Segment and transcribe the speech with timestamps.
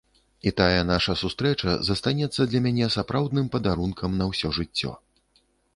[0.51, 4.91] І тая нашая сустрэча застанецца для мяне сапраўдным падарункам на ўсё жыццё.